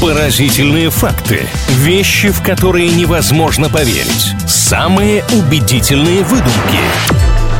Поразительные 0.00 0.88
факты. 0.88 1.46
Вещи, 1.68 2.30
в 2.30 2.42
которые 2.42 2.88
невозможно 2.88 3.68
поверить. 3.68 4.32
Самые 4.48 5.22
убедительные 5.24 6.22
выдумки. 6.22 6.78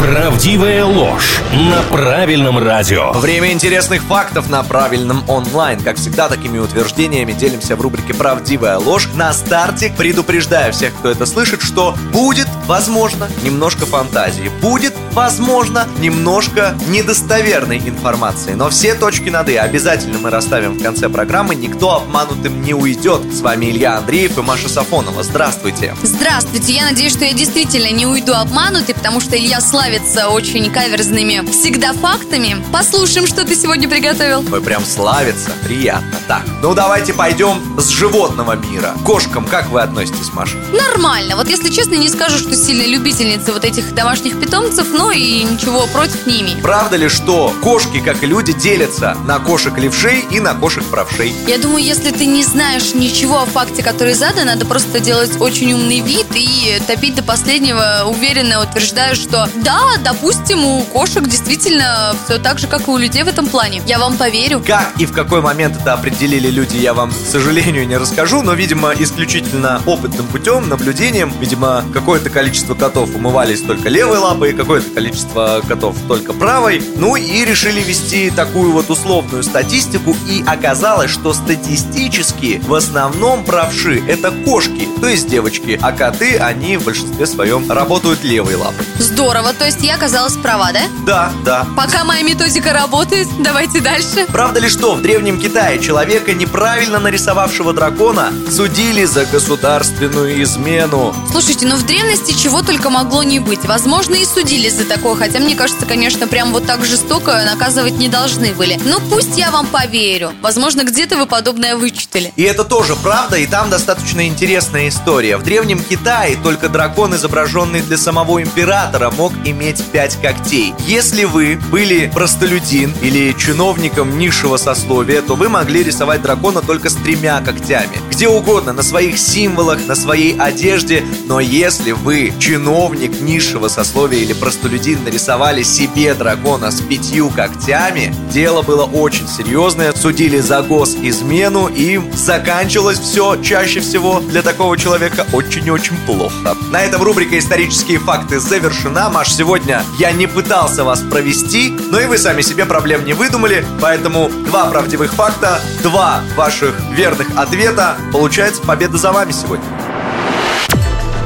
Правдивая 0.00 0.84
ложь 0.84 1.40
на 1.52 1.80
правильном 1.82 2.58
радио. 2.58 3.12
Время 3.12 3.52
интересных 3.52 4.02
фактов 4.02 4.50
на 4.50 4.64
правильном 4.64 5.22
онлайн. 5.30 5.80
Как 5.80 5.96
всегда, 5.96 6.28
такими 6.28 6.58
утверждениями 6.58 7.32
делимся 7.32 7.76
в 7.76 7.80
рубрике 7.80 8.12
«Правдивая 8.12 8.78
ложь». 8.78 9.08
На 9.14 9.32
старте 9.32 9.94
предупреждаю 9.96 10.72
всех, 10.72 10.92
кто 10.94 11.10
это 11.10 11.26
слышит, 11.26 11.62
что 11.62 11.94
будет, 12.12 12.48
возможно, 12.66 13.28
немножко 13.42 13.86
фантазии. 13.86 14.50
Будет, 14.60 14.94
возможно, 15.12 15.86
немножко 15.98 16.76
недостоверной 16.88 17.78
информации. 17.78 18.52
Но 18.52 18.70
все 18.70 18.94
точки 18.94 19.28
над 19.28 19.48
«и» 19.48 19.56
обязательно 19.56 20.18
мы 20.18 20.30
расставим 20.30 20.78
в 20.78 20.82
конце 20.82 21.08
программы. 21.08 21.54
Никто 21.54 21.94
обманутым 21.94 22.62
не 22.62 22.74
уйдет. 22.74 23.22
С 23.32 23.40
вами 23.40 23.66
Илья 23.66 23.98
Андреев 23.98 24.38
и 24.38 24.42
Маша 24.42 24.68
Сафонова. 24.68 25.22
Здравствуйте. 25.22 25.94
Здравствуйте. 26.02 26.72
Я 26.72 26.84
надеюсь, 26.84 27.12
что 27.12 27.24
я 27.24 27.32
действительно 27.32 27.90
не 27.90 28.06
уйду 28.06 28.32
обманутый, 28.32 28.94
потому 28.94 29.20
что 29.20 29.36
Илья 29.36 29.60
славится 29.60 30.28
очень 30.28 30.70
каверзными 30.70 31.50
всегда 31.50 31.92
фактами. 31.92 32.56
Послушаем, 32.72 33.26
что 33.26 33.44
ты 33.44 33.54
сегодня 33.54 33.88
приготовил. 33.88 34.42
Вы 34.42 34.60
прям 34.60 34.84
славится. 34.84 35.50
Приятно. 35.64 36.14
Так, 36.26 36.42
ну 36.62 36.74
давайте 36.74 37.12
пойдем 37.12 37.62
с 37.78 37.88
животного 37.88 38.56
мира. 38.56 38.94
К 39.00 39.04
Кошкам 39.04 39.44
как 39.44 39.68
вы 39.70 39.80
относитесь, 39.80 40.32
Маша? 40.32 40.56
Нормально. 40.72 41.36
Вот 41.36 41.48
если 41.48 41.68
честно, 41.70 41.94
не 41.94 42.08
скажу, 42.08 42.38
что 42.38 42.53
сильная 42.54 42.86
любительница 42.86 43.52
вот 43.52 43.64
этих 43.64 43.94
домашних 43.94 44.40
питомцев, 44.40 44.88
но 44.92 45.10
и 45.10 45.42
ничего 45.42 45.86
против 45.86 46.26
не 46.26 46.42
имею. 46.42 46.60
Правда 46.60 46.96
ли, 46.96 47.08
что 47.08 47.54
кошки, 47.62 48.00
как 48.00 48.22
и 48.22 48.26
люди, 48.26 48.52
делятся 48.52 49.16
на 49.26 49.38
кошек-левшей 49.38 50.24
и 50.30 50.40
на 50.40 50.54
кошек-правшей? 50.54 51.34
Я 51.46 51.58
думаю, 51.58 51.84
если 51.84 52.10
ты 52.10 52.26
не 52.26 52.42
знаешь 52.42 52.94
ничего 52.94 53.42
о 53.42 53.46
факте, 53.46 53.82
который 53.82 54.14
задан, 54.14 54.46
надо 54.46 54.66
просто 54.66 55.00
делать 55.00 55.40
очень 55.40 55.72
умный 55.72 56.00
вид 56.00 56.26
и 56.34 56.80
топить 56.86 57.14
до 57.14 57.22
последнего, 57.22 58.04
уверенно 58.06 58.62
утверждаю, 58.62 59.14
что 59.14 59.48
да, 59.56 59.80
допустим, 60.02 60.64
у 60.64 60.82
кошек 60.82 61.26
действительно 61.26 62.14
все 62.24 62.38
так 62.38 62.58
же, 62.58 62.66
как 62.66 62.88
и 62.88 62.90
у 62.90 62.96
людей 62.96 63.22
в 63.22 63.28
этом 63.28 63.46
плане. 63.46 63.82
Я 63.86 63.98
вам 63.98 64.16
поверю. 64.16 64.62
Как 64.66 64.92
и 64.98 65.06
в 65.06 65.12
какой 65.12 65.40
момент 65.40 65.76
это 65.80 65.92
определили 65.94 66.48
люди, 66.48 66.76
я 66.76 66.94
вам, 66.94 67.10
к 67.10 67.26
сожалению, 67.30 67.86
не 67.86 67.96
расскажу, 67.96 68.42
но, 68.42 68.54
видимо, 68.54 68.92
исключительно 68.92 69.80
опытным 69.86 70.26
путем, 70.26 70.68
наблюдением, 70.68 71.32
видимо, 71.40 71.84
какое-то 71.92 72.30
количество 72.44 72.74
котов 72.74 73.14
умывались 73.14 73.62
только 73.62 73.88
левой 73.88 74.18
лапой, 74.18 74.52
какое-то 74.52 74.90
количество 74.90 75.62
котов 75.66 75.96
только 76.06 76.34
правой, 76.34 76.82
ну 76.96 77.16
и 77.16 77.42
решили 77.42 77.80
вести 77.80 78.30
такую 78.30 78.72
вот 78.72 78.90
условную 78.90 79.42
статистику, 79.42 80.14
и 80.28 80.44
оказалось, 80.46 81.10
что 81.10 81.32
статистически 81.32 82.60
в 82.66 82.74
основном 82.74 83.44
правши 83.44 84.02
это 84.06 84.30
кошки, 84.30 84.86
то 85.00 85.08
есть 85.08 85.26
девочки, 85.26 85.78
а 85.80 85.92
коты, 85.92 86.36
они 86.36 86.76
в 86.76 86.84
большинстве 86.84 87.24
своем 87.24 87.70
работают 87.72 88.22
левой 88.22 88.56
лапой. 88.56 88.84
Здорово, 88.98 89.54
то 89.54 89.64
есть 89.64 89.80
я 89.80 89.94
оказалась 89.94 90.36
права, 90.36 90.70
да? 90.70 90.82
Да, 91.06 91.32
да. 91.46 91.66
Пока 91.74 92.04
моя 92.04 92.22
методика 92.22 92.74
работает, 92.74 93.26
давайте 93.40 93.80
дальше. 93.80 94.26
Правда 94.28 94.60
ли, 94.60 94.68
что 94.68 94.94
в 94.94 95.00
Древнем 95.00 95.40
Китае 95.40 95.78
человека, 95.78 96.34
неправильно 96.34 97.00
нарисовавшего 97.00 97.72
дракона, 97.72 98.34
судили 98.50 99.06
за 99.06 99.24
государственную 99.24 100.42
измену? 100.42 101.14
Слушайте, 101.30 101.66
ну 101.66 101.76
в 101.76 101.86
древности 101.86 102.33
чего 102.34 102.62
только 102.62 102.90
могло 102.90 103.22
не 103.22 103.38
быть. 103.38 103.64
Возможно, 103.64 104.14
и 104.14 104.24
судили 104.24 104.68
за 104.68 104.84
такое, 104.84 105.14
хотя 105.14 105.38
мне 105.38 105.54
кажется, 105.54 105.86
конечно, 105.86 106.26
прям 106.26 106.52
вот 106.52 106.66
так 106.66 106.84
жестоко 106.84 107.42
наказывать 107.44 107.98
не 107.98 108.08
должны 108.08 108.52
были. 108.52 108.78
Ну 108.84 108.98
пусть 109.10 109.36
я 109.36 109.50
вам 109.50 109.66
поверю. 109.66 110.32
Возможно, 110.42 110.84
где-то 110.84 111.16
вы 111.16 111.26
подобное 111.26 111.76
вычитали. 111.76 112.32
И 112.36 112.42
это 112.42 112.64
тоже 112.64 112.96
правда, 112.96 113.36
и 113.36 113.46
там 113.46 113.70
достаточно 113.70 114.26
интересная 114.26 114.88
история. 114.88 115.36
В 115.36 115.42
Древнем 115.42 115.82
Китае 115.82 116.36
только 116.42 116.68
дракон, 116.68 117.14
изображенный 117.14 117.80
для 117.80 117.96
самого 117.96 118.42
императора, 118.42 119.10
мог 119.10 119.32
иметь 119.44 119.84
пять 119.92 120.20
когтей. 120.20 120.74
Если 120.86 121.24
вы 121.24 121.58
были 121.70 122.10
простолюдин 122.12 122.94
или 123.02 123.34
чиновником 123.38 124.18
низшего 124.18 124.56
сословия, 124.56 125.22
то 125.22 125.34
вы 125.34 125.48
могли 125.48 125.82
рисовать 125.82 126.22
дракона 126.22 126.60
только 126.60 126.90
с 126.90 126.94
тремя 126.94 127.40
когтями. 127.40 127.98
Где 128.14 128.28
угодно, 128.28 128.72
на 128.72 128.84
своих 128.84 129.18
символах, 129.18 129.88
на 129.88 129.96
своей 129.96 130.38
одежде. 130.38 131.02
Но 131.26 131.40
если 131.40 131.90
вы 131.90 132.32
чиновник 132.38 133.20
низшего 133.20 133.66
сословия 133.66 134.20
или 134.20 134.32
простолюдин 134.32 135.02
нарисовали 135.02 135.64
себе 135.64 136.14
дракона 136.14 136.70
с 136.70 136.80
пятью 136.80 137.28
когтями, 137.30 138.14
дело 138.30 138.62
было 138.62 138.84
очень 138.84 139.26
серьезное. 139.26 139.92
Судили 139.92 140.38
за 140.38 140.62
госизмену 140.62 141.66
и 141.66 142.00
заканчивалось 142.14 143.00
все 143.00 143.34
чаще 143.42 143.80
всего 143.80 144.20
для 144.20 144.42
такого 144.42 144.78
человека 144.78 145.26
очень-очень 145.32 145.96
плохо. 146.06 146.56
На 146.70 146.82
этом 146.82 147.02
рубрика 147.02 147.36
«Исторические 147.36 147.98
факты» 147.98 148.38
завершена. 148.38 149.10
Маш, 149.10 149.34
сегодня 149.34 149.82
я 149.98 150.12
не 150.12 150.28
пытался 150.28 150.84
вас 150.84 151.00
провести, 151.00 151.74
но 151.90 151.98
и 151.98 152.06
вы 152.06 152.16
сами 152.16 152.42
себе 152.42 152.64
проблем 152.64 153.04
не 153.04 153.12
выдумали, 153.12 153.66
поэтому 153.80 154.30
два 154.46 154.66
правдивых 154.66 155.12
факта, 155.14 155.60
два 155.82 156.22
ваших 156.36 156.80
верных 156.92 157.26
ответа. 157.36 157.96
Получается, 158.12 158.62
победа 158.62 158.98
за 158.98 159.12
вами 159.12 159.32
сегодня. 159.32 159.64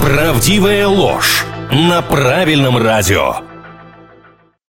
Правдивая 0.00 0.86
ложь 0.86 1.44
на 1.70 2.02
правильном 2.02 2.78
радио. 2.78 3.47